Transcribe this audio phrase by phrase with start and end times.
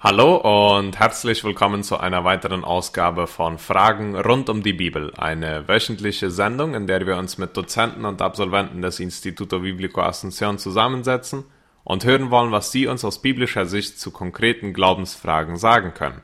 [0.00, 5.66] Hallo und herzlich willkommen zu einer weiteren Ausgabe von Fragen rund um die Bibel, eine
[5.66, 11.46] wöchentliche Sendung, in der wir uns mit Dozenten und Absolventen des Instituto Biblico Asunción zusammensetzen
[11.82, 16.20] und hören wollen, was sie uns aus biblischer Sicht zu konkreten Glaubensfragen sagen können.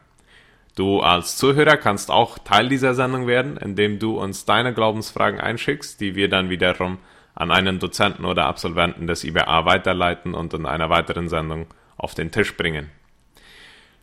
[0.77, 6.00] Du als Zuhörer kannst auch Teil dieser Sendung werden, indem du uns deine Glaubensfragen einschickst,
[6.00, 6.98] die wir dann wiederum
[7.34, 11.66] an einen Dozenten oder Absolventen des IBA weiterleiten und in einer weiteren Sendung
[11.96, 12.93] auf den Tisch bringen.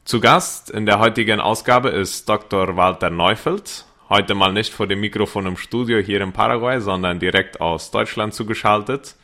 [0.04, 2.76] Zu Gast in der heutigen Ausgabe ist Dr.
[2.76, 3.86] Walter Neufeld.
[4.10, 8.34] Heute mal nicht vor dem Mikrofon im Studio hier in Paraguay, sondern direkt aus Deutschland
[8.34, 9.16] zugeschaltet.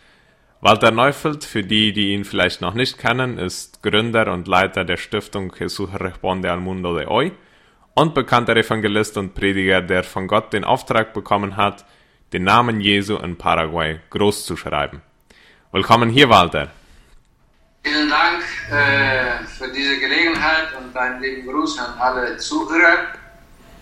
[0.62, 4.98] Walter Neufeld, für die, die ihn vielleicht noch nicht kennen, ist Gründer und Leiter der
[4.98, 7.32] Stiftung Jesús Responde al Mundo de Hoy
[7.96, 11.86] und bekannter Evangelist und Prediger, der von Gott den Auftrag bekommen hat,
[12.34, 15.02] den Namen Jesu in Paraguay groß zu schreiben.
[15.72, 16.70] Willkommen hier, Walter.
[17.84, 19.47] Vielen Dank äh,
[19.78, 23.14] diese Gelegenheit und einen lieben Gruß an alle Zuhörer.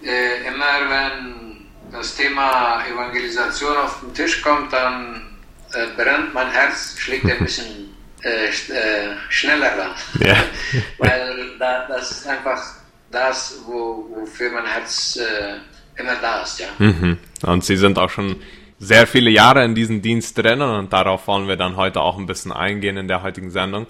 [0.04, 5.38] Äh, immer wenn das Thema Evangelisation auf den Tisch kommt, dann
[5.74, 10.28] äh, brennt mein Herz, schlägt ein bisschen äh, äh, schneller dann.
[10.28, 10.36] Ja.
[10.98, 12.62] Weil da, das ist einfach
[13.10, 16.60] das, wo, wofür mein Herz äh, immer da ist.
[16.60, 16.68] Ja.
[16.78, 17.18] Mhm.
[17.44, 18.42] Und Sie sind auch schon
[18.78, 22.26] sehr viele Jahre in diesem Dienst drinnen und darauf wollen wir dann heute auch ein
[22.26, 23.88] bisschen eingehen in der heutigen Sendung.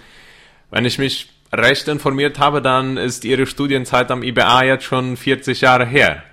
[0.69, 5.61] Wenn ich mich recht informiert habe, dann ist Ihre Studienzeit am IBA jetzt schon 40
[5.61, 6.23] Jahre her.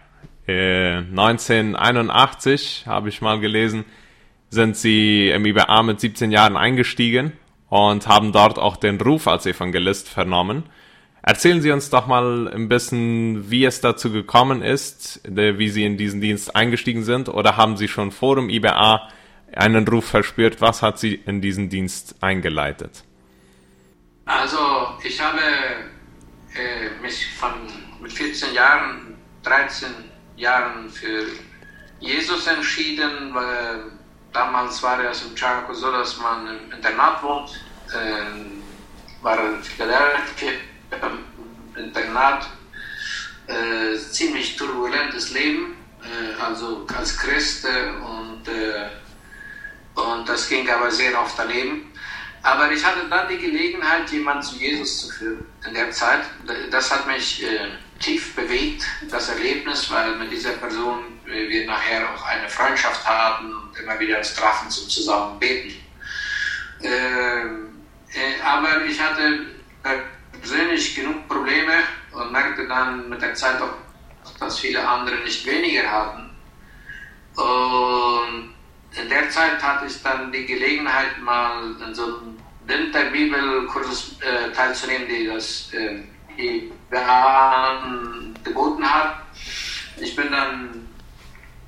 [0.46, 3.84] Äh, 1981 habe ich mal gelesen,
[4.50, 7.32] sind Sie im IBA mit 17 Jahren eingestiegen
[7.68, 10.64] und haben dort auch den Ruf als Evangelist vernommen.
[11.22, 15.96] Erzählen Sie uns doch mal ein bisschen, wie es dazu gekommen ist, wie Sie in
[15.96, 19.08] diesen Dienst eingestiegen sind, oder haben Sie schon vor dem IBA
[19.54, 20.60] einen Ruf verspürt?
[20.60, 23.04] Was hat Sie in diesen Dienst eingeleitet?
[24.24, 25.40] Also, ich habe
[26.54, 27.52] äh, mich von,
[28.00, 29.92] mit 14 Jahren, 13
[30.36, 31.26] Jahren für
[31.98, 33.92] Jesus entschieden, weil
[34.32, 37.50] damals war es im Chaco so, dass man im Internat wohnt,
[37.92, 40.52] äh, war in Philadelphia
[41.76, 42.48] Internat,
[43.46, 48.88] äh, ziemlich turbulentes Leben, äh, also als Christ und, äh,
[49.94, 51.91] und das ging aber sehr oft daneben.
[52.42, 56.22] Aber ich hatte dann die Gelegenheit, jemanden zu Jesus zu führen in der Zeit.
[56.70, 57.68] Das hat mich äh,
[58.00, 63.54] tief bewegt, das Erlebnis, weil mit dieser Person äh, wir nachher auch eine Freundschaft hatten
[63.54, 65.74] und immer wieder uns trafen zum zusammen beten.
[66.82, 69.46] Ähm, äh, aber ich hatte
[70.32, 71.74] persönlich genug Probleme
[72.10, 73.74] und merkte dann mit der Zeit auch,
[74.40, 76.30] dass viele andere nicht weniger hatten.
[77.36, 78.51] Und
[79.00, 85.08] in der Zeit hatte ich dann die Gelegenheit, mal in so einem Winterbibelkurs äh, teilzunehmen,
[85.08, 86.02] die das äh,
[88.44, 89.22] geboten hat.
[89.96, 90.88] Ich bin dann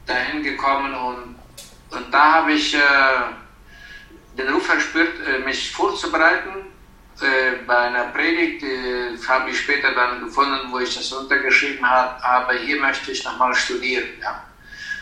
[0.06, 1.36] dahin gekommen und,
[1.90, 2.78] und da habe ich äh,
[4.36, 6.66] den Ruf verspürt, äh, mich vorzubereiten
[7.20, 8.64] äh, bei einer Predigt
[9.28, 14.08] habe ich später dann gefunden, wo ich das untergeschrieben habe, hier möchte ich nochmal studieren.
[14.20, 14.42] Ja.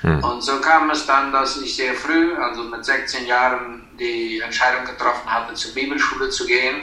[0.02, 0.22] Hm.
[0.22, 4.84] Und so kam es dann, dass ich sehr früh, also mit 16 Jahren, die Entscheidung
[4.84, 6.82] getroffen hatte, zur Bibelschule zu gehen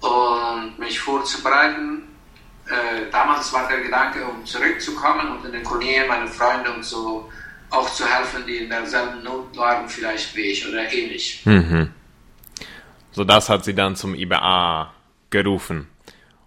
[0.00, 2.02] und mich vorzubereiten.
[2.66, 7.30] Äh, damals war der Gedanke, um zurückzukommen und in den Kolonien meine Freunde und so
[7.70, 11.42] auch zu helfen, die in derselben Not waren, vielleicht wie ich oder ähnlich.
[11.44, 11.90] Mhm.
[13.12, 14.92] So das hat sie dann zum IBA
[15.30, 15.88] gerufen.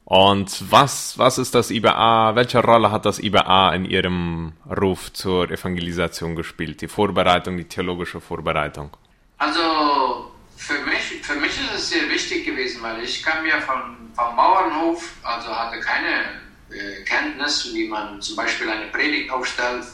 [0.05, 2.35] Und was, was ist das IBA?
[2.35, 6.81] Welche Rolle hat das IBA in ihrem Ruf zur Evangelisation gespielt?
[6.81, 8.95] Die Vorbereitung, die theologische Vorbereitung?
[9.39, 14.11] Also für mich, für mich ist es sehr wichtig gewesen, weil ich kam ja vom,
[14.13, 19.85] vom Bauernhof, also hatte keine äh, Kenntnis, wie man zum Beispiel eine Predigt aufstellt,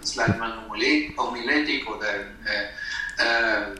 [0.00, 2.64] das lernt man Homiletik oder äh,
[3.18, 3.74] äh,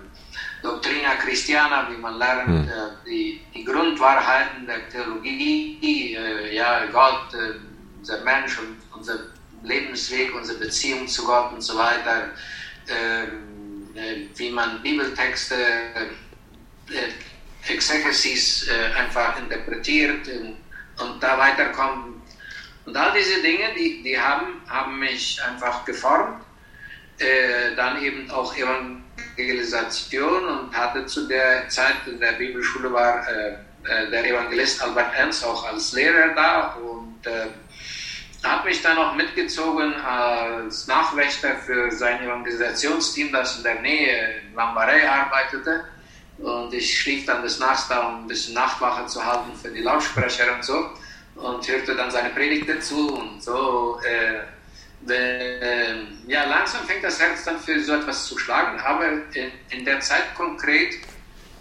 [0.65, 2.69] Doctrina Christiana, wie man lernt, hm.
[2.69, 7.59] äh, die, die Grundwahrheiten der Theologie, äh, ja, Gott, äh,
[7.99, 9.19] unser Mensch und unser
[9.63, 12.31] Lebensweg, unsere Beziehung zu Gott und so weiter,
[12.89, 15.57] ähm, äh, wie man Bibeltexte,
[17.67, 20.29] Exegesis einfach interpretiert
[21.01, 22.21] und, da weiterkommt.
[22.85, 26.45] Und all diese Dinge, die, die haben, haben mich einfach geformt.
[27.75, 29.04] dann eben auch Evangel
[29.37, 33.53] Evangelisation und hatte zu der Zeit in der Bibelschule war äh,
[33.85, 37.47] äh, der Evangelist Albert Enz auch als Lehrer da und äh,
[38.43, 44.55] hat mich dann auch mitgezogen als Nachwächter für sein Evangelisationsteam, das in der Nähe in
[44.55, 45.85] Lambarei arbeitete.
[46.39, 49.81] Und ich schlief dann des Nachts da, um ein bisschen Nachtwache zu halten für die
[49.81, 50.91] Lautsprecher und so.
[51.37, 53.99] und hörte dann seine Predigt dazu und so.
[54.05, 54.41] Äh,
[55.07, 60.01] ja, langsam fängt das Herz dann für so etwas zu schlagen, aber in, in der
[60.01, 60.95] Zeit konkret,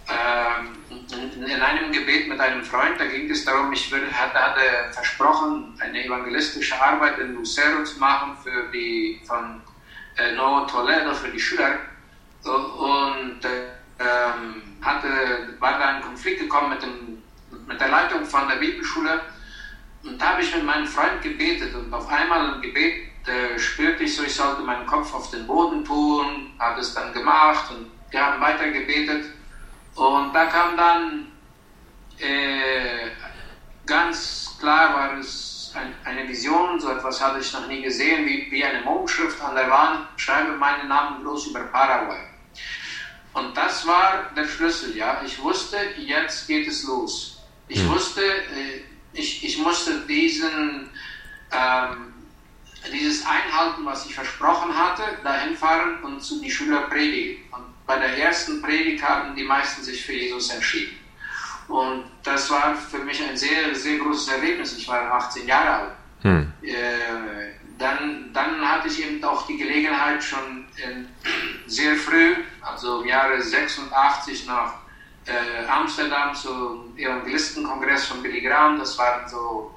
[0.08, 0.94] äh,
[1.34, 5.78] in, einem Gebet mit einem Freund, da ging es darum, ich würde, hatte, hatte versprochen,
[5.80, 9.62] eine evangelistische Arbeit in Lucero zu machen für die von
[10.16, 11.78] äh, Novo Toledo für die Schüler.
[12.44, 13.40] Und
[13.98, 15.08] ähm, hatte,
[15.58, 17.22] war da in Konflikt gekommen mit, dem,
[17.66, 19.20] mit der Leitung von der Bibelschule.
[20.02, 24.04] Und da habe ich mit meinem Freund gebetet und auf einmal im Gebet äh, spürte
[24.04, 27.90] ich so, ich sollte meinen Kopf auf den Boden tun, habe es dann gemacht und
[28.10, 29.26] wir haben weiter gebetet
[29.94, 31.32] und da kam dann
[32.18, 33.10] äh,
[33.86, 38.50] ganz klar war es ein, eine Vision, so etwas hatte ich noch nie gesehen, wie,
[38.50, 42.20] wie eine Mondschrift an der Wand, schreibe meinen Namen bloß über Paraguay.
[43.32, 45.20] Und das war der Schlüssel, ja.
[45.24, 47.42] Ich wusste, jetzt geht es los.
[47.66, 47.90] Ich mhm.
[47.90, 48.82] wusste, äh,
[49.12, 50.88] ich, ich musste diesen,
[51.50, 52.13] ähm,
[52.92, 57.42] dieses einhalten, was ich versprochen hatte, dahin fahren und zu die Schüler predigen.
[57.52, 60.98] Und bei der ersten Predigt haben die meisten sich für Jesus entschieden.
[61.68, 64.76] Und das war für mich ein sehr, sehr großes Erlebnis.
[64.76, 65.92] Ich war 18 Jahre alt.
[66.22, 66.52] Hm.
[66.62, 66.74] Äh,
[67.78, 71.08] dann, dann hatte ich eben auch die Gelegenheit, schon in,
[71.66, 74.74] sehr früh, also im Jahre 86 nach
[75.26, 78.78] äh, Amsterdam zum Evangelistenkongress von Billy Graham.
[78.78, 79.73] Das waren so,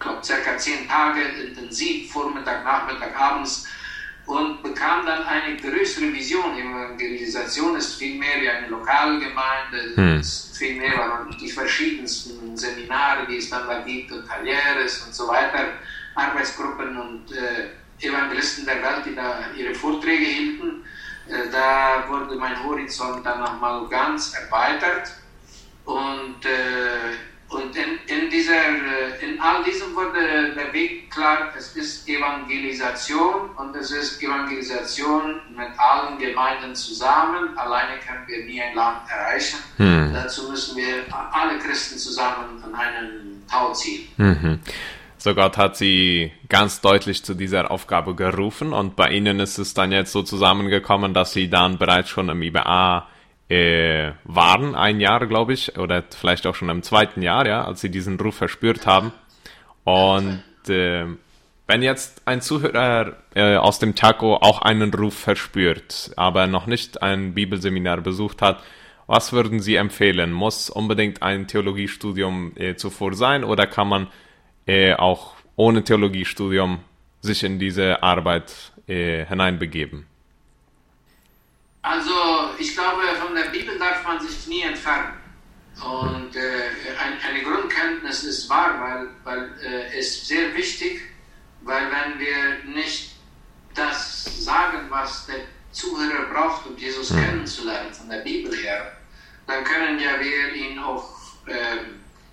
[0.00, 3.66] glaube, circa zehn Tage intensiv, Vormittag, Nachmittag, abends
[4.26, 6.56] und bekam dann eine größere Vision.
[6.56, 10.20] Evangelisation ist viel mehr wie eine Lokalgemeinde, hm.
[10.20, 15.28] ist viel mehr die verschiedensten Seminare, die es dann da gibt und Karrieres und so
[15.28, 15.66] weiter,
[16.14, 20.84] Arbeitsgruppen und äh, Evangelisten der Welt, die da ihre Vorträge hielten.
[21.28, 25.12] Äh, da wurde mein Horizont dann nochmal ganz erweitert
[25.84, 31.74] und, äh, und in, in, dieser, äh, in all diesem wurde der Weg klar, es
[31.76, 37.58] ist Evangelisation und es ist Evangelisation mit allen Gemeinden zusammen.
[37.58, 39.58] Alleine können wir nie ein Land erreichen.
[39.78, 40.12] Hm.
[40.14, 44.08] Dazu müssen wir alle Christen zusammen an einen Tau ziehen.
[44.16, 44.60] Mhm.
[45.18, 49.74] So Gott hat sie ganz deutlich zu dieser Aufgabe gerufen und bei ihnen ist es
[49.74, 53.06] dann jetzt so zusammengekommen, dass sie dann bereits schon im IBA
[53.50, 57.80] äh, waren, ein Jahr glaube ich, oder vielleicht auch schon im zweiten Jahr, ja, als
[57.80, 59.12] sie diesen Ruf verspürt haben.
[59.84, 61.06] Und äh,
[61.66, 67.02] wenn jetzt ein Zuhörer äh, aus dem Chaco auch einen Ruf verspürt, aber noch nicht
[67.02, 68.62] ein Bibelseminar besucht hat,
[69.06, 70.30] was würden Sie empfehlen?
[70.32, 74.06] Muss unbedingt ein Theologiestudium äh, zuvor sein oder kann man
[74.66, 76.78] äh, auch ohne Theologiestudium
[77.20, 80.06] sich in diese Arbeit äh, hineinbegeben?
[81.82, 82.10] Also
[82.58, 83.00] ich glaube,
[83.80, 85.14] darf man sich nie entfernen.
[85.82, 86.40] Und äh,
[87.02, 91.00] ein, eine Grundkenntnis ist wahr, weil, weil äh, es sehr wichtig,
[91.62, 93.16] weil wenn wir nicht
[93.74, 95.40] das sagen, was der
[95.72, 97.24] Zuhörer braucht, um Jesus mhm.
[97.24, 98.92] kennenzulernen, von der Bibel her,
[99.46, 101.16] dann können ja wir ihm auch
[101.46, 101.78] äh,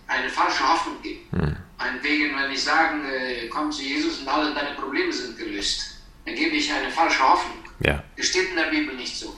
[0.07, 1.27] eine falsche Hoffnung geben.
[1.31, 1.57] Mhm.
[1.77, 6.35] Meinetwegen, wenn ich sage, äh, komm zu Jesus und alle deine Probleme sind gelöst, dann
[6.35, 7.63] gebe ich eine falsche Hoffnung.
[7.79, 8.03] Ja.
[8.17, 9.36] Das steht in der Bibel nicht so.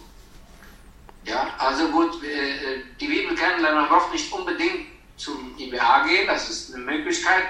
[1.29, 6.49] Ja, also gut, äh, die Bibel kennenlernen, man braucht nicht unbedingt zum IBA gehen, das
[6.49, 7.43] ist eine Möglichkeit,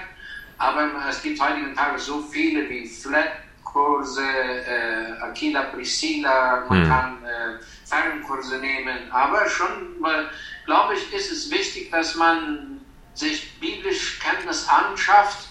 [0.58, 6.90] aber es gibt heutigen Tage so viele wie Flat-Kurse, äh, Aquila Priscilla, man hm.
[6.90, 9.96] kann äh, Fernkurse nehmen, aber schon,
[10.66, 12.82] glaube ich, ist es wichtig, dass man
[13.14, 15.48] sich biblisch Kenntnis anschafft,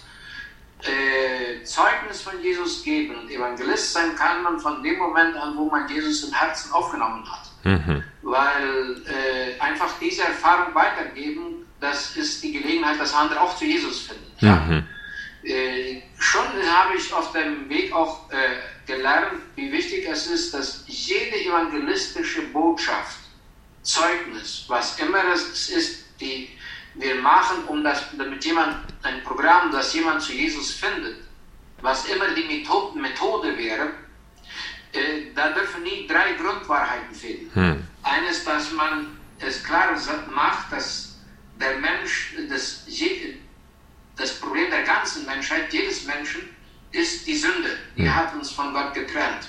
[0.83, 5.65] äh, Zeugnis von Jesus geben und Evangelist sein kann man von dem Moment an, wo
[5.65, 7.49] man Jesus im Herzen aufgenommen hat.
[7.63, 8.03] Mhm.
[8.29, 14.01] Weil äh, einfach diese Erfahrung weitergeben, das ist die Gelegenheit, dass andere auch zu Jesus
[14.01, 14.31] finden.
[14.41, 14.87] Mhm.
[15.43, 18.35] Äh, schon habe ich auf dem Weg auch äh,
[18.85, 23.19] gelernt, wie wichtig es ist, dass jede evangelistische Botschaft,
[23.81, 26.49] Zeugnis, was immer es ist, die
[26.95, 31.17] wir machen, um das, damit jemand ein Programm, das jemand zu Jesus findet,
[31.81, 33.91] was immer die Methode, Methode wäre,
[34.91, 37.49] äh, da dürfen nie drei Grundwahrheiten fehlen.
[37.53, 37.87] Hm.
[38.03, 39.97] Eines, dass man es klar
[40.33, 41.19] macht, dass
[41.59, 42.85] der Mensch, das,
[44.15, 46.41] das Problem der ganzen Menschheit, jedes Menschen,
[46.91, 47.77] ist die Sünde.
[47.95, 48.15] Die hm.
[48.15, 49.47] hat uns von Gott getrennt.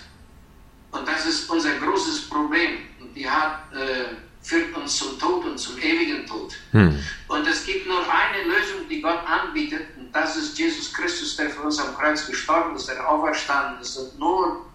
[0.90, 2.78] Und das ist unser großes Problem.
[3.00, 6.54] Und die hat äh, führt uns zum Tod und zum ewigen Tod.
[6.73, 6.99] Hm.
[7.28, 11.50] Und es gibt nur eine Lösung, die Gott anbietet, und das ist Jesus Christus, der
[11.50, 13.97] für uns am Kreuz gestorben ist, der auferstanden ist.
[13.97, 14.66] Und nur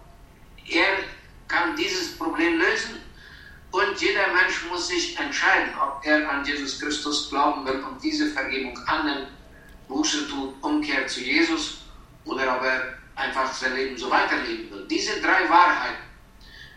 [0.68, 0.98] er
[1.48, 3.00] kann dieses Problem lösen.
[3.76, 8.30] Und jeder Mensch muss sich entscheiden, ob er an Jesus Christus glauben will und diese
[8.30, 9.28] Vergebung annimmt,
[9.86, 10.28] Buße
[10.94, 11.82] er zu Jesus
[12.24, 14.86] oder ob er einfach sein Leben so weiterleben will.
[14.88, 16.04] Diese drei Wahrheiten,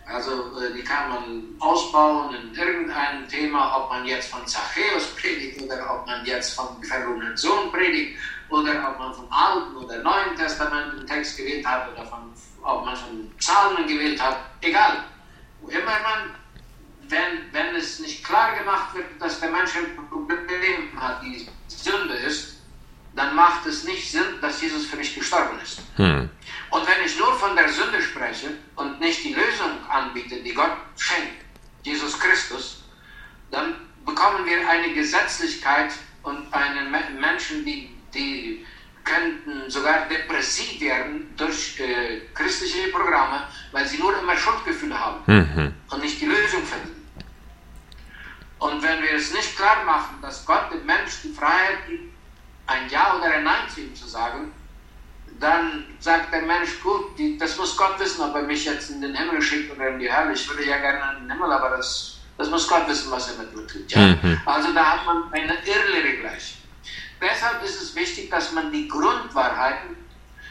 [0.07, 5.61] also äh, die kann man ausbauen in irgendeinem Thema, ob man jetzt von Zachäus predigt
[5.61, 10.35] oder ob man jetzt vom verlorenen Sohn predigt oder ob man vom Alten oder Neuen
[10.35, 15.05] Testament einen Text gewählt hat oder von, ob man von Psalmen gewählt hat, egal.
[15.61, 16.35] Wo immer man,
[17.09, 22.13] wenn, wenn es nicht klar gemacht wird, dass der Mensch ein Problem hat, die Sünde
[22.13, 22.57] ist,
[23.15, 25.81] dann macht es nicht Sinn, dass Jesus für mich gestorben ist.
[25.95, 26.29] Hm.
[26.69, 30.77] Und wenn ich nur von der Sünde spreche und nicht die Lösung anbiete, die Gott
[30.95, 31.43] schenkt,
[31.83, 32.83] Jesus Christus,
[33.51, 33.75] dann
[34.05, 35.91] bekommen wir eine Gesetzlichkeit
[36.23, 38.65] und einen Menschen, die, die
[39.03, 45.73] könnten sogar depressiv werden durch äh, christliche Programme, weil sie nur immer Schuldgefühle haben mhm.
[45.89, 46.98] und nicht die Lösung finden.
[48.59, 52.13] Und wenn wir es nicht klar machen, dass Gott dem Menschen die Freiheit gibt,
[52.67, 54.51] ein Ja oder ein Nein zu ihm zu sagen,
[55.39, 59.01] dann sagt der Mensch, gut, die, das muss Gott wissen, ob er mich jetzt in
[59.01, 60.33] den Himmel schickt oder in die Hölle.
[60.33, 63.43] Ich würde ja gerne in den Himmel, aber das, das muss Gott wissen, was er
[63.43, 63.89] mit mir tut.
[63.89, 64.07] Ja?
[64.07, 64.41] Mhm.
[64.45, 66.57] Also da hat man eine Irrlehre gleich.
[67.21, 69.95] Deshalb ist es wichtig, dass man die Grundwahrheiten,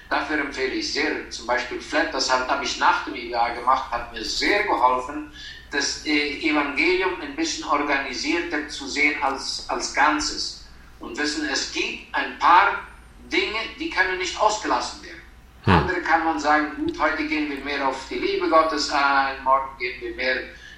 [0.09, 4.13] dafür empfehle ich sehr, zum Beispiel Flat, das habe ich nach dem IWA gemacht, hat
[4.13, 5.33] mir sehr geholfen,
[5.71, 10.65] das äh, Evangelium ein bisschen organisierter zu sehen als, als Ganzes
[11.01, 12.87] und wissen, es gibt ein paar
[13.31, 15.23] Dinge, die können nicht ausgelassen werden.
[15.65, 15.75] Hm.
[15.75, 19.77] Andere kann man sagen, gut, heute gehen wir mehr auf die Liebe Gottes ein, morgen
[19.79, 20.37] gehen wir mehr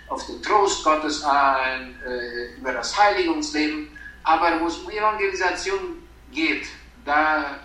[0.09, 3.89] auf den Trost Gottes ein, äh, über das Heiligungsleben.
[4.25, 6.67] Aber wo es um Evangelisation geht,
[7.05, 7.61] da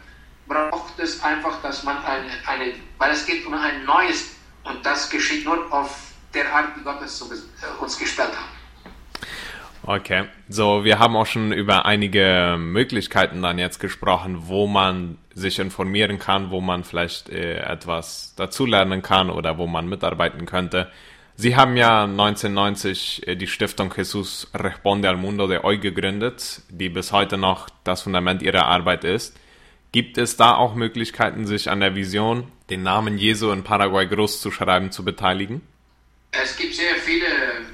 [0.47, 5.09] braucht es einfach, dass man eine, eine, weil es geht um ein neues und das
[5.09, 5.97] geschieht nur auf
[6.35, 8.55] der Art, wie Gott es uns gestellt hat.
[9.87, 15.59] Okay, so wir haben auch schon über einige Möglichkeiten dann jetzt gesprochen, wo man sich
[15.59, 20.91] informieren kann, wo man vielleicht äh, etwas dazulernen kann oder wo man mitarbeiten könnte.
[21.35, 26.89] Sie haben ja 1990 äh, die Stiftung Jesus Responde al Mundo de Hoy gegründet, die
[26.89, 29.37] bis heute noch das Fundament ihrer Arbeit ist.
[29.91, 34.41] Gibt es da auch Möglichkeiten, sich an der Vision, den Namen Jesu in Paraguay groß
[34.41, 35.61] zu schreiben, zu beteiligen?
[36.41, 37.27] Es gibt sehr viele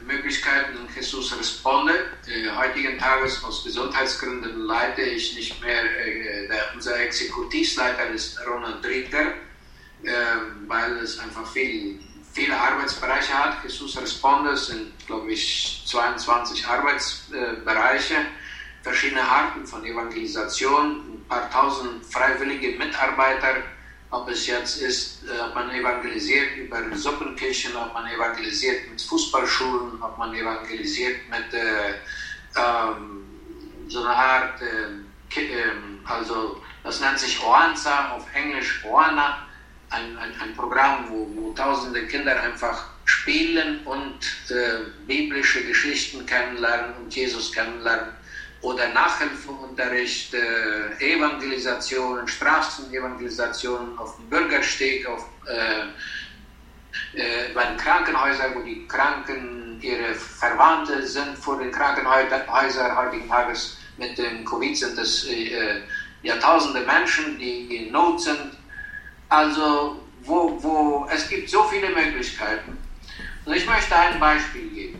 [0.06, 1.94] Möglichkeiten Jesus Responde.
[2.28, 8.84] Äh, heutigen Tages aus Gesundheitsgründen leite ich nicht mehr, äh, der, unser Exekutivleiter ist Ronald
[8.84, 9.34] Dritter,
[10.04, 10.14] äh,
[10.68, 12.00] weil es einfach viel,
[12.34, 13.64] viele Arbeitsbereiche hat.
[13.64, 18.16] Jesus Responde sind, glaube ich, 22 Arbeitsbereiche,
[18.84, 23.64] verschiedene Arten von Evangelisation, ein paar tausend freiwillige Mitarbeiter
[24.12, 30.02] ob es jetzt ist, äh, ob man evangelisiert über Suppenkirchen, ob man evangelisiert mit Fußballschulen,
[30.02, 31.94] ob man evangelisiert mit äh,
[32.56, 33.26] ähm,
[33.88, 35.42] so einer Art, äh,
[36.06, 39.48] also das nennt sich Oanza, auf Englisch Oana,
[39.90, 46.96] ein, ein, ein Programm, wo, wo, tausende Kinder einfach spielen und äh, biblische Geschichten kennenlernen
[46.98, 48.14] und Jesus kennenlernen
[48.62, 58.62] oder Nachhilfeunterricht, äh, Evangelisationen, Straßenevangelisationen auf dem Bürgersteg, auf, äh, äh, bei den Krankenhäusern, wo
[58.62, 63.78] die Kranken ihre Verwandte sind vor den Krankenhäusern heutigen Tages.
[63.98, 65.82] Mit dem Covid sind es äh,
[66.24, 68.58] Jahrtausende Menschen, die in Not sind.
[69.30, 72.78] Also, wo, wo, es gibt so viele Möglichkeiten.
[73.46, 75.00] Und ich möchte ein Beispiel geben.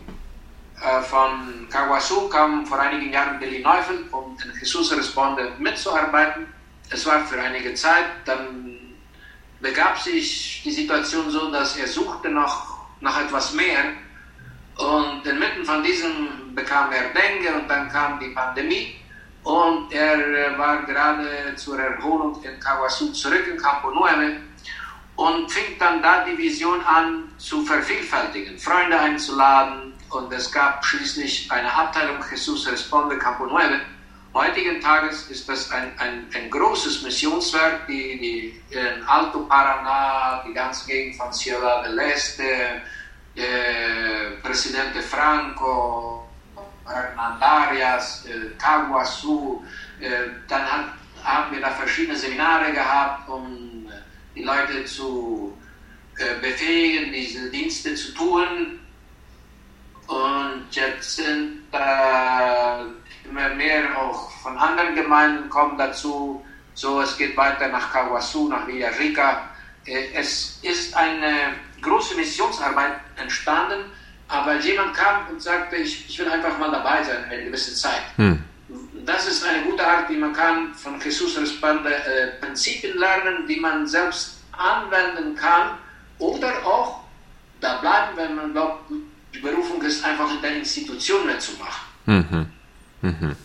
[0.82, 6.46] Äh, von Kawasu kam vor einigen Jahren Billy Neufeld, um in Jesus Responde mitzuarbeiten.
[6.90, 8.78] Es war für einige Zeit, dann
[9.60, 13.92] begab sich die Situation so, dass er suchte noch nach etwas mehr
[14.76, 18.96] und inmitten von diesem bekam er Dengue und dann kam die Pandemie
[19.44, 24.38] und er äh, war gerade zur Erholung in Kawasu zurück in Campo Nueve
[25.14, 31.50] und fing dann da die Vision an zu vervielfältigen, Freunde einzuladen, und es gab schließlich
[31.50, 33.80] eine Abteilung Jesus Responde Campo Nueve.
[34.34, 40.54] Heutigen Tages ist das ein, ein, ein großes Missionswerk, die, die in Alto Paraná, die
[40.54, 42.42] ganze Gegend von Ciudad del Este,
[43.34, 46.28] äh, Präsident Franco,
[46.86, 49.62] Hernandarias, äh, Caguasu,
[50.00, 50.08] äh,
[50.48, 50.84] dann hat,
[51.22, 53.86] haben wir da verschiedene Seminare gehabt, um
[54.34, 55.56] die Leute zu
[56.16, 58.78] äh, befähigen, diese Dienste zu tun.
[60.12, 66.44] Und jetzt sind äh, immer mehr auch von anderen Gemeinden kommen dazu.
[66.74, 69.48] So, es geht weiter nach Kawasu, nach Villarrica.
[69.86, 73.90] Äh, es ist eine große Missionsarbeit entstanden,
[74.28, 78.02] aber jemand kam und sagte, ich, ich will einfach mal dabei sein eine gewisse Zeit.
[78.16, 78.42] Hm.
[79.06, 83.56] das ist eine gute Art, wie man kann von Jesus Responder äh, Prinzipien lernen, die
[83.56, 85.78] man selbst anwenden kann
[86.18, 87.00] oder auch
[87.60, 88.90] da bleiben, wenn man glaubt,
[89.34, 91.86] die Berufung ist einfach in der Institution mitzumachen.
[92.06, 92.46] Mhm.
[93.02, 93.36] Mhm.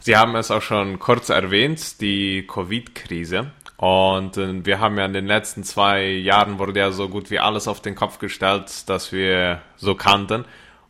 [0.00, 3.52] Sie haben es auch schon kurz erwähnt, die Covid-Krise.
[3.76, 7.38] Und äh, wir haben ja in den letzten zwei Jahren wurde ja so gut wie
[7.38, 10.44] alles auf den Kopf gestellt, das wir so kannten.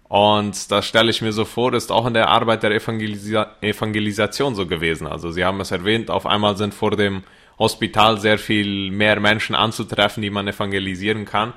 [0.09, 4.57] Und das stelle ich mir so vor, ist auch in der Arbeit der Evangelisa Evangelisation
[4.57, 5.07] so gewesen.
[5.07, 7.23] Also Sie haben es erwähnt, auf einmal sind vor dem
[7.61, 11.52] Hospital sehr viel mehr Menschen anzutreffen, die man evangelisieren kann.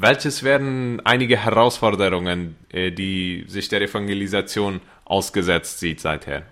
[0.00, 6.44] Welches wären einige Herausforderungen, äh, die sich der Evangelisation ausgesetzt sieht seither?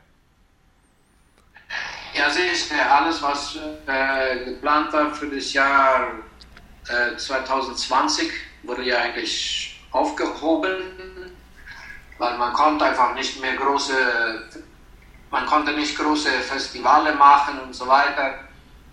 [2.12, 2.74] Ja, sicher.
[2.90, 6.14] Alles, was äh, geplant war für das Jahr
[6.88, 8.32] äh, 2020,
[8.64, 10.78] wurde ja eigentlich aufgehoben,
[12.18, 13.94] weil man konnte einfach nicht mehr große,
[15.30, 18.45] man konnte nicht große Festivale machen und so weiter,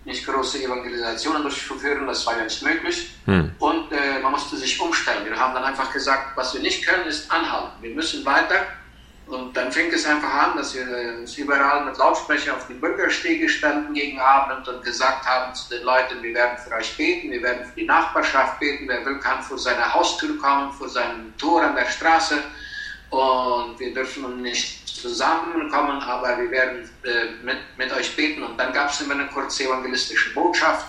[0.05, 3.15] nicht große Evangelisationen durchführen, das war ja nicht möglich.
[3.25, 3.51] Hm.
[3.59, 5.25] Und äh, man musste sich umstellen.
[5.25, 7.81] Wir haben dann einfach gesagt, was wir nicht können, ist anhalten.
[7.81, 8.67] Wir müssen weiter
[9.25, 10.85] und dann fing es einfach an, dass wir
[11.17, 15.83] uns überall mit Lautsprecher auf die Bürgerstege standen gegen Abend und gesagt haben zu den
[15.83, 19.41] Leuten, wir werden für euch beten, wir werden für die Nachbarschaft beten, wer will, kann
[19.41, 22.43] vor seiner Haustür kommen, vor seinem Tor an der Straße
[23.11, 28.43] und wir dürfen nicht zusammenkommen, aber wir werden äh, mit, mit euch beten.
[28.43, 30.87] Und dann gab es immer eine kurze evangelistische Botschaft.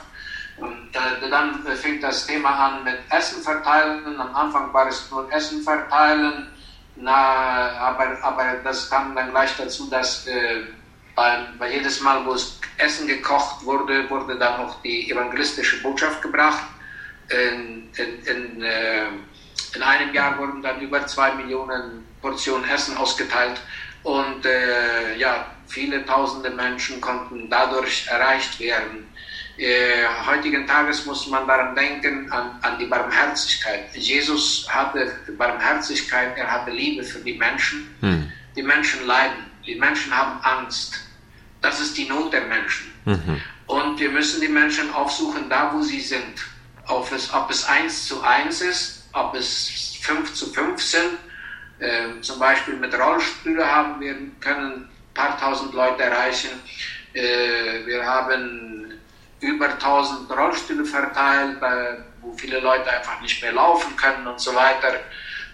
[0.56, 4.18] Und äh, dann fing das Thema an mit Essen verteilen.
[4.18, 6.48] Am Anfang war es nur Essen verteilen
[6.96, 10.62] na, aber, aber das kam dann gleich dazu, dass äh,
[11.14, 16.22] bei, bei jedes Mal, wo es Essen gekocht wurde, wurde dann auch die evangelistische Botschaft
[16.22, 16.62] gebracht.
[17.30, 19.06] In, in, in, äh,
[19.74, 23.60] in einem Jahr wurden dann über zwei Millionen Portionen Essen ausgeteilt
[24.04, 29.08] und äh, ja, viele tausende Menschen konnten dadurch erreicht werden.
[29.56, 33.94] Äh, heutigen Tages muss man daran denken, an, an die Barmherzigkeit.
[33.94, 37.94] Jesus hatte Barmherzigkeit, er hatte Liebe für die Menschen.
[38.00, 38.32] Hm.
[38.56, 41.00] Die Menschen leiden, die Menschen haben Angst.
[41.60, 42.92] Das ist die Not der Menschen.
[43.04, 43.40] Mhm.
[43.66, 46.44] Und wir müssen die Menschen aufsuchen, da wo sie sind.
[46.86, 51.18] Ob es, ob es 1 zu 1 ist, ob es 5 zu 5 sind.
[51.78, 56.50] Äh, zum Beispiel mit Rollstühlen haben wir können ein paar tausend Leute erreichen.
[57.12, 58.92] Äh, wir haben
[59.40, 61.58] über 1000 Rollstühle verteilt,
[62.20, 65.00] wo viele Leute einfach nicht mehr laufen können und so weiter.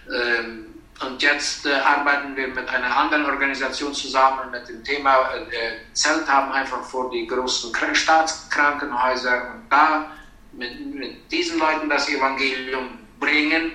[0.09, 0.67] Ähm,
[1.01, 6.27] und jetzt äh, arbeiten wir mit einer anderen Organisation zusammen mit dem Thema äh, Zelt
[6.27, 10.11] haben einfach vor die großen Staatskrankenhäuser und da
[10.51, 13.71] mit, mit diesen Leuten das Evangelium bringen.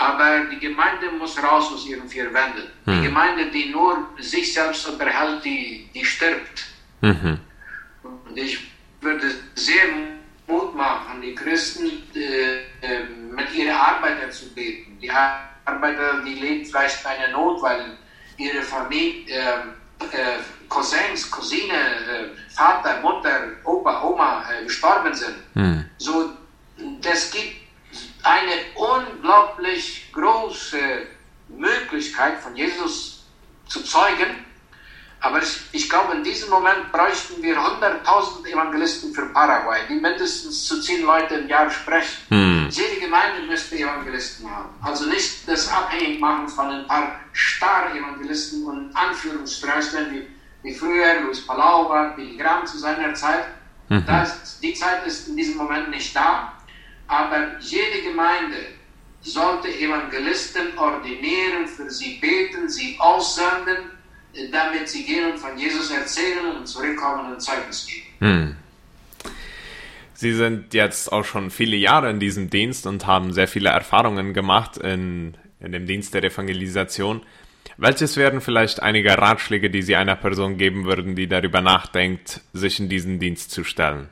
[0.00, 2.62] Aber die Gemeinde muss raus aus ihren vier Wänden.
[2.86, 2.94] Hm.
[2.94, 6.64] Die Gemeinde, die nur sich selbst unterhält, die, die stirbt.
[7.02, 7.38] Mhm.
[8.02, 8.70] Und ich
[9.02, 9.84] würde sehr
[10.46, 14.98] Mut machen, die Christen äh, äh, mit ihrer Arbeiter zu beten.
[15.02, 17.98] Die Arbeiter, die leben vielleicht eine Not, weil
[18.38, 25.36] ihre Familie, äh, äh Cousins, Cousine, äh, Vater, Mutter, Opa, Oma äh, gestorben sind.
[25.52, 25.84] Hm.
[25.98, 26.30] So,
[27.02, 27.59] das gibt
[28.24, 31.06] eine unglaublich große
[31.48, 33.24] Möglichkeit von Jesus
[33.66, 34.44] zu zeugen
[35.20, 40.64] aber ich, ich, glaube, in diesem Moment bräuchten wir 100.000 Evangelisten für Paraguay, die mindestens
[40.64, 42.16] zu zehn Leute im Jahr sprechen.
[42.28, 42.68] Hm.
[42.70, 44.70] Jede Gemeinde müsste Evangelisten haben.
[44.80, 50.26] Also nicht das abhängig machen von ein paar Star-Evangelisten und Anführungsstreichern wie,
[50.62, 53.44] wie früher Luis Palau war, Billy Graham zu seiner Zeit.
[53.90, 54.06] Mhm.
[54.06, 56.54] Das, die Zeit ist in diesem Moment nicht da.
[57.10, 58.56] Aber jede Gemeinde
[59.20, 63.90] sollte Evangelisten ordinieren, für sie beten, sie aussenden
[64.52, 68.06] damit sie gehen und von Jesus erzählen und zurückkommen und Zeugnis geben.
[68.20, 68.56] Hm.
[70.14, 74.34] Sie sind jetzt auch schon viele Jahre in diesem Dienst und haben sehr viele Erfahrungen
[74.34, 77.22] gemacht in, in dem Dienst der Evangelisation.
[77.78, 82.78] Welches wären vielleicht einige Ratschläge, die Sie einer Person geben würden, die darüber nachdenkt, sich
[82.78, 84.10] in diesen Dienst zu stellen?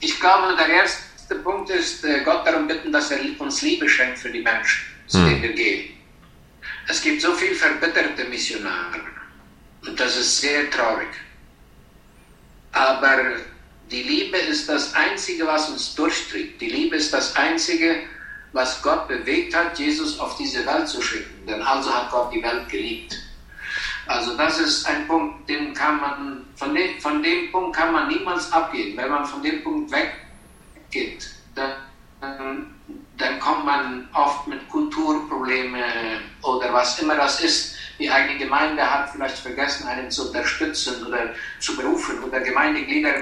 [0.00, 4.18] Ich glaube, der erste Punkt ist, äh, Gott darum bitten, dass er uns Liebe schenkt
[4.18, 5.90] für die Menschen, zu denen wir gehen.
[6.88, 9.00] Es gibt so viel verbitterte Missionare
[9.86, 11.08] und das ist sehr traurig.
[12.72, 13.36] Aber
[13.90, 16.60] die Liebe ist das Einzige, was uns durchtritt.
[16.60, 18.02] Die Liebe ist das Einzige,
[18.52, 21.46] was Gott bewegt hat, Jesus auf diese Welt zu schicken.
[21.46, 23.14] Denn also hat Gott die Welt geliebt.
[24.06, 28.08] Also das ist ein Punkt, den kann man, von dem, von dem Punkt kann man
[28.08, 28.96] niemals abgehen.
[28.96, 29.90] Wenn man von dem Punkt
[30.90, 31.72] weggeht, dann
[33.18, 35.82] dann kommt man oft mit Kulturproblemen
[36.42, 41.34] oder was immer das ist, die eigene Gemeinde hat vielleicht vergessen, einen zu unterstützen oder
[41.58, 43.12] zu berufen oder Gemeindeglieder,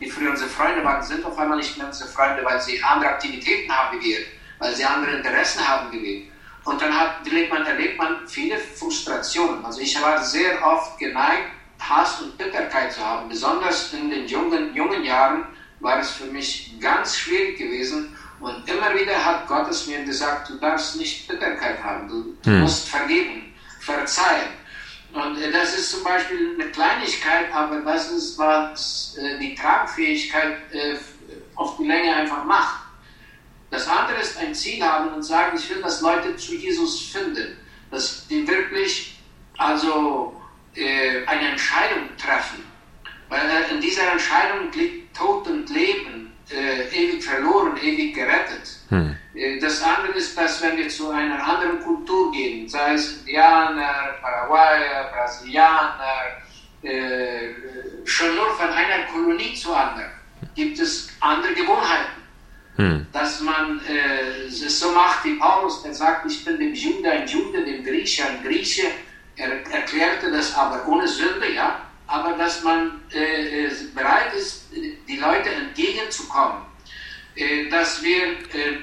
[0.00, 3.10] die früher unsere Freunde waren, sind auf einmal nicht mehr unsere Freunde, weil sie andere
[3.10, 4.18] Aktivitäten haben wie wir,
[4.58, 6.22] weil sie andere Interessen haben wie wir.
[6.64, 9.64] Und dann hat, erlebt, man, erlebt man viele Frustrationen.
[9.64, 13.28] Also ich war sehr oft geneigt, Hass und Bitterkeit zu haben.
[13.28, 15.46] Besonders in den jungen, jungen Jahren
[15.84, 18.16] war es für mich ganz schwierig gewesen.
[18.40, 22.62] Und immer wieder hat Gott es mir gesagt, du darfst nicht Bitterkeit haben, du hm.
[22.62, 24.50] musst vergeben, verzeihen.
[25.12, 30.56] Und äh, das ist zum Beispiel eine Kleinigkeit, aber das ist, was äh, die Tragfähigkeit
[30.72, 30.96] äh,
[31.54, 32.80] auf die Länge einfach macht.
[33.70, 37.56] Das andere ist ein Ziel haben und sagen, ich will, dass Leute zu Jesus finden,
[37.90, 39.18] dass die wirklich
[39.58, 40.40] also
[40.76, 42.64] eine Entscheidung treffen.
[43.34, 48.78] Weil in dieser Entscheidung liegt Tod und Leben, äh, ewig verloren, ewig gerettet.
[48.90, 49.16] Hm.
[49.34, 54.14] Äh, das andere ist, dass wenn wir zu einer anderen Kultur gehen, sei es Indianer,
[54.22, 56.16] Paraguayer, Brasilianer,
[56.82, 57.54] äh,
[58.04, 60.12] schon nur von einer Kolonie zu anderen,
[60.54, 62.22] gibt es andere Gewohnheiten.
[62.76, 63.06] Hm.
[63.12, 67.26] Dass man äh, es so macht wie Paulus, der sagt, ich bin dem Jude ein
[67.26, 68.86] Jude, dem Grieche ein Grieche.
[69.34, 71.80] Er erklärte das aber ohne Sünde, ja.
[72.06, 76.62] Aber dass man äh, äh bereit ist, die Leute entgegenzukommen.
[77.36, 78.78] Äh, dass wir äh,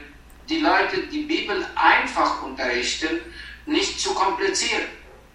[0.50, 3.22] die Leute die Bibel einfach unterrichten,
[3.66, 4.88] nicht zu kompliziert.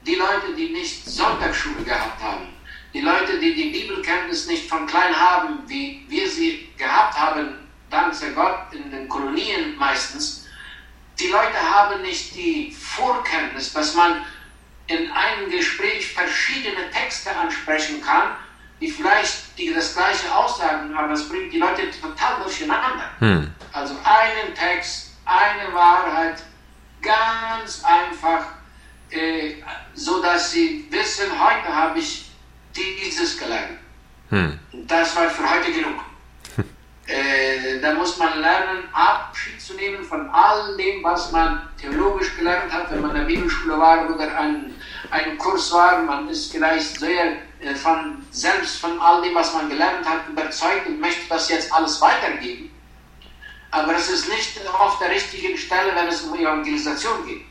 [0.06, 2.48] Die Leute, die nicht Sonntagsschule gehabt haben,
[2.92, 7.56] die Leute, die die Bibelkenntnis nicht von klein haben, wie wir sie gehabt haben,
[7.90, 10.46] dank sei Gott, in den Kolonien meistens,
[11.18, 14.24] die Leute haben nicht die Vorkenntnis, dass man
[14.86, 18.36] in einem Gespräch verschiedene Texte ansprechen kann,
[18.80, 23.10] die vielleicht die das gleiche aussagen, aber das bringt die Leute total durcheinander.
[23.18, 23.50] Hm.
[23.72, 26.42] Also einen Text, eine Wahrheit,
[27.02, 28.46] ganz einfach,
[29.10, 29.54] äh,
[29.94, 32.30] so dass sie wissen, heute habe ich
[32.74, 33.78] dieses gelernt.
[34.30, 34.58] Hm.
[34.86, 36.05] Das war für heute genug.
[37.06, 42.72] Äh, da muss man lernen, Abschied zu nehmen von all dem, was man theologisch gelernt
[42.72, 44.74] hat, wenn man in der Bibelschule war oder ein,
[45.12, 46.02] ein Kurs war.
[46.02, 50.86] Man ist vielleicht sehr äh, von, selbst von all dem, was man gelernt hat, überzeugt
[50.86, 52.72] und möchte das jetzt alles weitergeben.
[53.70, 57.42] Aber es ist nicht auf der richtigen Stelle, wenn es um Evangelisation geht.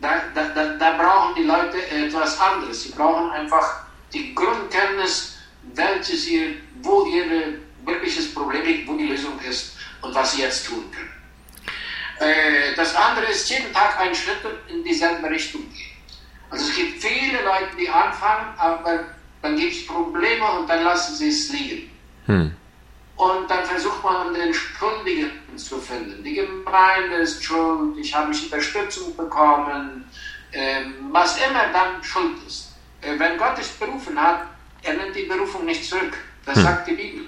[0.00, 2.84] Da, da, da, da brauchen die Leute etwas anderes.
[2.84, 5.38] Sie brauchen einfach die Grundkenntnis,
[5.74, 10.66] welches ihr, wo ihre wirkliches Problem liegt, wo die Lösung ist und was sie jetzt
[10.66, 11.12] tun können.
[12.18, 15.92] Äh, das andere ist jeden Tag einen Schritt in dieselbe Richtung gehen.
[16.50, 19.04] Also es gibt viele Leute, die anfangen, aber
[19.40, 21.90] dann gibt es Probleme und dann lassen sie es liegen.
[22.26, 22.54] Hm.
[23.16, 26.22] Und dann versucht man den Schuldigen zu finden.
[26.22, 30.04] Die Gemeinde ist schuld, ich habe nicht Unterstützung bekommen,
[30.52, 32.72] ähm, was immer dann schuld ist.
[33.00, 34.46] Äh, wenn Gott dich berufen hat,
[34.82, 36.16] er nimmt die Berufung nicht zurück.
[36.44, 36.62] Das hm.
[36.62, 37.24] sagt die Bibel.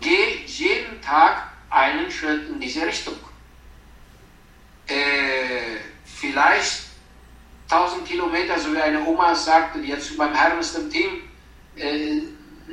[0.00, 3.14] Geh jeden Tag einen Schritt in diese Richtung.
[4.86, 6.82] Äh, vielleicht
[7.70, 11.22] 1000 Kilometer, so wie eine Oma sagte, die jetzt beim Herrn ist im Team,
[11.76, 12.22] äh,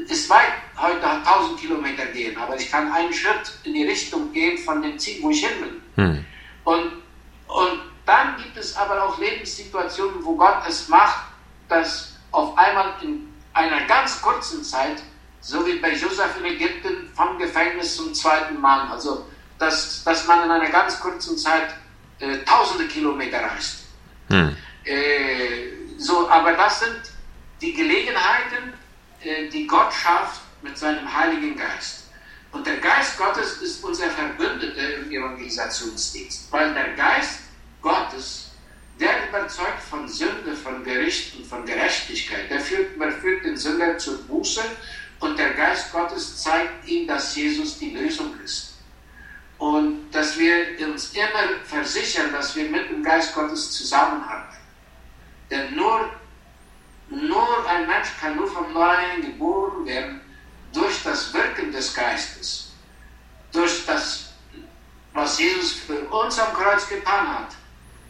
[0.07, 4.57] ist weit, heute 1000 Kilometer gehen, aber ich kann einen Schritt in die Richtung gehen
[4.57, 5.81] von dem Ziel, wo ich hin will.
[5.95, 6.25] Hm.
[6.63, 6.91] Und,
[7.47, 11.25] und dann gibt es aber auch Lebenssituationen, wo Gott es macht,
[11.67, 15.01] dass auf einmal in einer ganz kurzen Zeit
[15.41, 18.89] so wie bei Josef in Ägypten vom Gefängnis zum zweiten Mann.
[18.89, 19.25] Also,
[19.57, 21.75] dass, dass man in einer ganz kurzen Zeit
[22.19, 23.85] äh, tausende Kilometer reist.
[24.29, 24.55] Hm.
[24.83, 27.01] Äh, so, aber das sind
[27.61, 28.73] die Gelegenheiten,
[29.23, 32.09] äh, die Gott schafft mit seinem Heiligen Geist.
[32.51, 37.39] Und der Geist Gottes ist unser Verbündeter im Evangelisationsdienst, weil der Geist
[37.81, 38.51] Gottes,
[38.99, 43.97] der überzeugt von Sünde, von Gericht und von Gerechtigkeit, der führt, der führt den Sünder
[43.97, 44.61] zur Buße
[45.21, 48.73] und der Geist Gottes zeigt ihm, dass Jesus die Lösung ist.
[49.59, 54.57] Und dass wir uns immer versichern, dass wir mit dem Geist Gottes zusammenarbeiten.
[55.51, 56.09] Denn nur,
[57.09, 60.21] nur ein Mensch kann nur vom Neuen geboren werden
[60.73, 62.73] durch das Wirken des Geistes.
[63.51, 64.33] Durch das,
[65.13, 67.49] was Jesus für uns am Kreuz getan hat.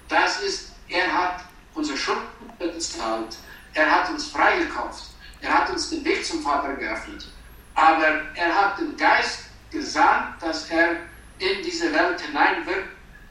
[0.07, 1.43] Das ist, er hat
[1.73, 2.21] unsere Schulden
[2.57, 3.35] bezahlt.
[3.73, 5.10] Er hat uns freigekauft.
[5.41, 7.25] Er hat uns den Weg zum Vater geöffnet.
[7.75, 10.97] Aber er hat den Geist gesandt, dass er
[11.39, 12.89] in diese Welt hineinwirkt,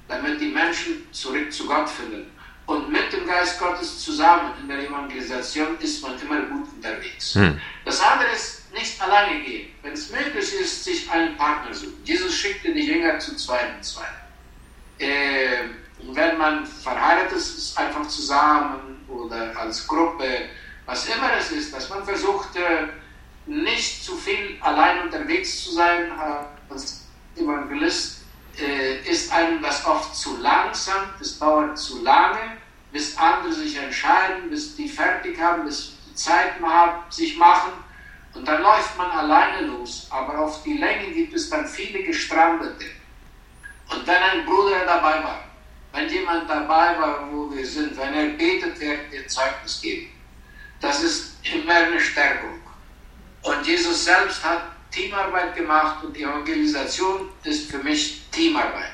[0.09, 2.31] damit die Menschen zurück zu Gott finden.
[2.67, 7.35] Und mit dem Geist Gottes zusammen in der Evangelisation ist man immer gut unterwegs.
[7.35, 7.61] Hm.
[7.85, 9.71] Das andere ist nicht alleine gehen.
[9.83, 12.01] Wenn es möglich ist, sich einen Partner suchen.
[12.05, 14.07] Jesus schickte die Jünger zu zwei und zwei.
[14.99, 15.65] Äh,
[15.99, 20.49] Und wenn man verheiratet ist, einfach zusammen oder als Gruppe,
[20.87, 22.89] was immer es ist, dass man versucht, äh,
[23.47, 26.13] nicht zu viel allein unterwegs zu sein
[26.69, 28.23] als Evangelist,
[28.59, 32.59] äh, ist einem das oft zu langsam, es dauert zu lange,
[32.93, 36.55] bis andere sich entscheiden, bis die fertig haben, bis die Zeit
[37.11, 37.73] sich machen
[38.35, 40.07] und dann läuft man alleine los.
[40.11, 42.87] Aber auf die Länge gibt es dann viele Gestrandete.
[43.91, 45.45] Und wenn ein Bruder dabei war,
[45.93, 50.13] wenn jemand dabei war, wo wir sind, wenn er betet, wird er Zeugnis geben.
[50.81, 52.59] Das ist immer eine Stärkung.
[53.43, 58.93] Und Jesus selbst hat Teamarbeit gemacht und die Evangelisation ist für mich Teamarbeit.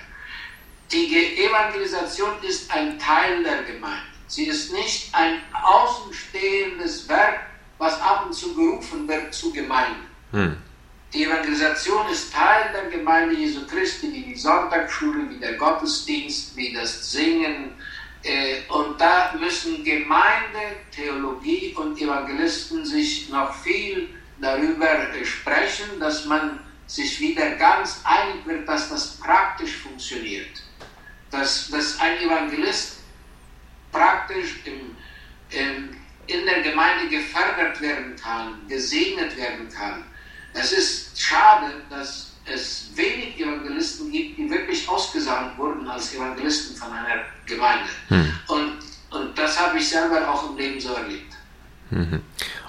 [0.93, 4.07] Die Evangelisation ist ein Teil der Gemeinde.
[4.29, 7.41] Sie ist nicht ein außenstehendes Werk,
[7.79, 10.01] was ab und zu gerufen wird zu Gemeinde.
[10.33, 10.57] Hm.
[11.13, 16.73] Die Evangelisation ist Teil der Gemeinde Jesu Christi, wie die Sonntagsschule, wie der Gottesdienst, wie
[16.73, 17.73] das Singen.
[18.27, 24.09] Äh, und da müssen Gemeinde, Theologie und Evangelisten sich noch viel
[24.41, 30.63] darüber äh, sprechen, dass man sich wieder ganz einig wird, dass das praktisch funktioniert.
[31.31, 32.99] Dass, dass ein Evangelist
[33.93, 34.97] praktisch im,
[35.51, 40.05] im, in der Gemeinde gefördert werden kann, gesegnet werden kann
[40.59, 46.93] es ist schade, dass es wenig Evangelisten gibt, die wirklich ausgesandt wurden als Evangelisten von
[46.93, 47.89] einer Gemeinde.
[48.09, 48.33] Hm.
[48.49, 48.73] Und,
[49.11, 51.35] und das habe ich selber auch im Leben so erlebt.
[51.91, 52.23] Mhm.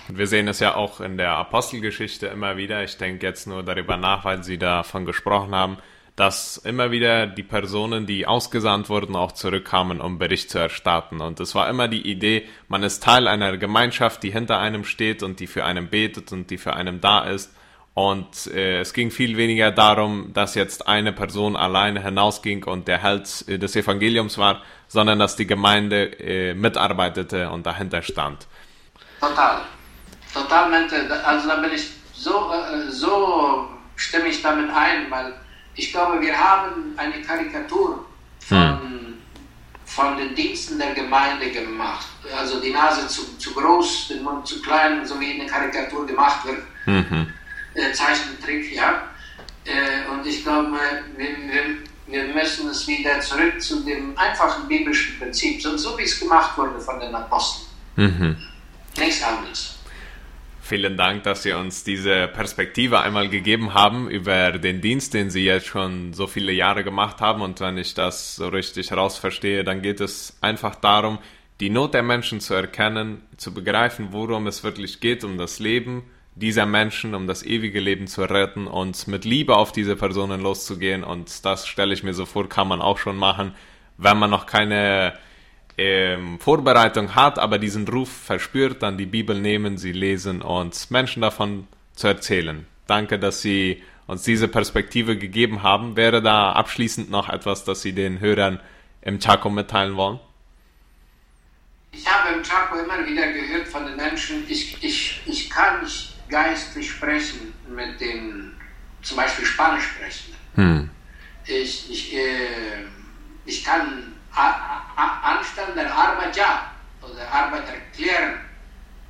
[0.08, 2.84] Und wir sehen es ja auch in der Apostelgeschichte immer wieder.
[2.84, 5.78] Ich denke jetzt nur darüber nach, weil Sie davon gesprochen haben,
[6.16, 11.22] dass immer wieder die Personen, die ausgesandt wurden, auch zurückkamen, um Bericht zu erstatten.
[11.22, 15.22] Und es war immer die Idee, man ist Teil einer Gemeinschaft, die hinter einem steht
[15.22, 17.54] und die für einen betet und die für einen da ist.
[17.98, 23.02] Und äh, es ging viel weniger darum, dass jetzt eine Person alleine hinausging und der
[23.02, 28.46] Held äh, des Evangeliums war, sondern dass die Gemeinde äh, mitarbeitete und dahinter stand.
[29.20, 29.62] Total.
[30.32, 30.96] Totalmente.
[31.26, 35.34] Also da bin ich so, äh, so stimme ich damit ein, weil
[35.74, 38.06] ich glaube, wir haben eine Karikatur
[38.42, 39.14] von, hm.
[39.86, 42.06] von den Diensten der Gemeinde gemacht.
[42.38, 46.46] Also die Nase zu, zu groß, den Mund zu klein, so wie eine Karikatur gemacht
[46.46, 46.62] wird.
[46.86, 47.34] Mhm
[47.78, 49.04] äh, Zeichentrick, ja.
[49.66, 51.64] Äh, und ich glaube, wir, wir,
[52.08, 56.58] wir, müssen es wieder zurück zu dem einfachen biblischen Prinzip, so, so wie es gemacht
[56.58, 57.68] wurde von den Aposteln.
[57.96, 58.38] Mhm.
[58.98, 59.78] Nichts anderes.
[60.62, 65.46] Vielen Dank, dass Sie uns diese Perspektive einmal gegeben haben über den Dienst, den Sie
[65.46, 67.42] jetzt schon so viele Jahre gemacht haben.
[67.42, 71.20] Und wenn ich das so richtig rausverstehe, dann geht es einfach darum,
[71.62, 76.04] die Not der Menschen zu erkennen, zu begreifen, worum es wirklich geht, um das Leben
[76.40, 81.04] dieser Menschen, um das ewige Leben zu retten und mit Liebe auf diese Personen loszugehen.
[81.04, 83.56] Und das stelle ich mir so vor, kann man auch schon machen,
[83.98, 85.14] wenn man noch keine
[85.78, 91.22] ähm, Vorbereitung hat, aber diesen Ruf verspürt, dann die Bibel nehmen, sie lesen und Menschen
[91.22, 92.68] davon zu erzählen.
[92.86, 95.98] Danke, dass Sie uns diese Perspektive gegeben haben.
[95.98, 98.60] Wäre da abschließend noch etwas, das Sie den Hörern
[99.02, 100.20] im Chaco mitteilen wollen?
[101.92, 106.17] Ich habe im Chaco immer wieder gehört von den Menschen, ich, ich, ich kann nicht
[106.30, 108.54] geistlich sprechen mit den
[109.02, 110.36] zum Beispiel Spanisch sprechen.
[110.56, 110.90] Hm.
[111.46, 112.84] Ich, ich, äh,
[113.46, 118.34] ich kann Anstand der Arbeit ja oder Arbeit erklären,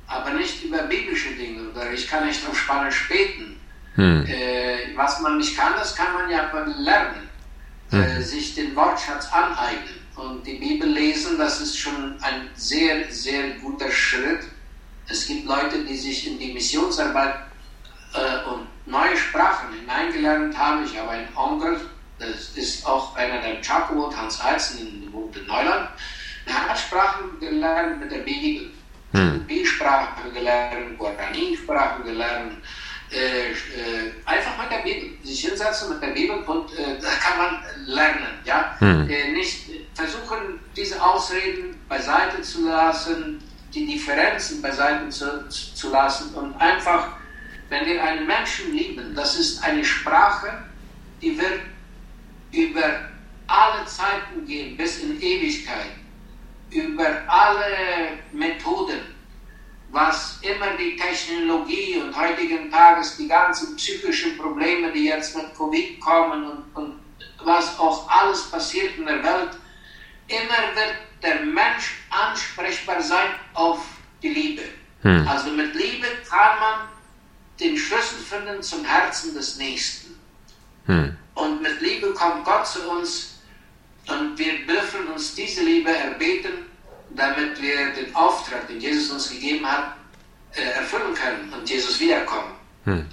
[0.06, 3.60] aber nicht über biblische Dinge oder ich kann nicht auf Spanisch beten.
[3.96, 4.24] Hm.
[4.26, 7.28] Äh, was man nicht kann, das kann man ja lernen,
[7.90, 8.00] hm.
[8.00, 13.50] äh, sich den Wortschatz aneignen und die Bibel lesen, das ist schon ein sehr, sehr
[13.60, 14.44] guter Schritt
[15.08, 17.34] es gibt Leute, die sich in die Missionsarbeit
[18.14, 20.84] äh, und neue Sprachen hineingelernt haben.
[20.84, 21.80] Ich habe einen Onkel,
[22.18, 25.88] das ist auch einer der Chaco, Hans Eizen, wohnt in Neuland.
[26.46, 28.70] Er hat Sprachen gelernt mit der Bibel.
[29.12, 29.46] Hm.
[29.46, 32.58] B-Sprache gelernt, Guarani-Sprache gelernt.
[33.10, 37.38] Äh, äh, einfach mit der Bibel, sich hinsetzen mit der Bibel und äh, da kann
[37.38, 38.38] man lernen.
[38.44, 38.76] Ja?
[38.80, 39.08] Hm.
[39.08, 43.42] Äh, nicht versuchen, diese Ausreden beiseite zu lassen,
[43.74, 47.16] die Differenzen beiseite zu, zu lassen und einfach,
[47.68, 50.64] wenn wir einen Menschen lieben, das ist eine Sprache,
[51.20, 51.60] die wird
[52.52, 53.00] über
[53.46, 55.92] alle Zeiten gehen, bis in Ewigkeit,
[56.70, 59.00] über alle Methoden,
[59.90, 66.00] was immer die Technologie und heutigen Tages die ganzen psychischen Probleme, die jetzt mit Covid
[66.00, 67.00] kommen und, und
[67.42, 69.50] was auch alles passiert in der Welt,
[70.28, 73.84] immer wird der Mensch ansprechbar sein auf
[74.22, 74.62] die Liebe.
[75.02, 75.26] Hm.
[75.26, 76.88] Also mit Liebe kann man
[77.60, 80.18] den Schlüssel finden zum Herzen des Nächsten.
[80.86, 81.16] Hm.
[81.34, 83.38] Und mit Liebe kommt Gott zu uns
[84.08, 86.66] Und wir dürfen uns diese Liebe erbeten,
[87.10, 89.96] damit wir den Auftrag, den Jesus uns gegeben hat,
[90.52, 92.52] äh, erfüllen können und Jesus wiederkommen.
[92.84, 93.06] Hm.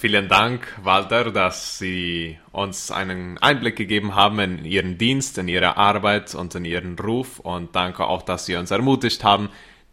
[0.00, 5.76] Vielen Dank, Walter, dass Sie uns einen Einblick gegeben haben in Ihren Dienst, in Ihre
[5.76, 7.38] Arbeit und in Ihren Ruf.
[7.38, 9.50] Und danke auch, dass Sie uns ermutigt haben,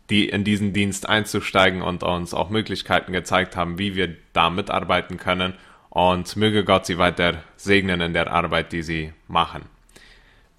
[0.10, 5.18] die in diesen Dienst einzusteigen und uns auch Möglichkeiten gezeigt haben, wie wir da mitarbeiten
[5.18, 5.56] können.
[5.90, 9.64] Und möge Gott Sie weiter segnen in der Arbeit, die Sie machen.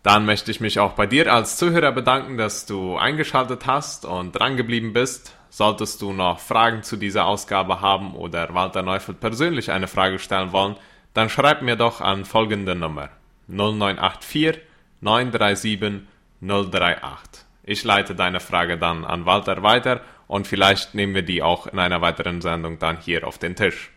[0.02, 4.32] Dann möchte ich mich auch bei dir als Zuhörer bedanken, dass du eingeschaltet hast und
[4.32, 5.37] drangeblieben bist.
[5.50, 10.52] Solltest du noch Fragen zu dieser Ausgabe haben oder Walter Neufeld persönlich eine Frage stellen
[10.52, 10.76] wollen,
[11.14, 13.10] dann schreib mir doch an folgende Nummer
[13.48, 14.60] 0984
[15.00, 16.06] 937
[16.40, 17.44] 038.
[17.64, 21.78] Ich leite deine Frage dann an Walter weiter und vielleicht nehmen wir die auch in
[21.78, 23.90] einer weiteren Sendung dann hier auf den Tisch.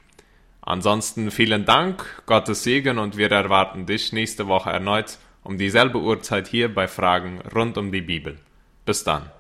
[0.62, 6.48] Ansonsten vielen Dank, Gottes Segen und wir erwarten dich nächste Woche erneut um dieselbe Uhrzeit
[6.48, 8.38] hier bei Fragen rund um die Bibel.
[8.86, 9.32] Bis dann.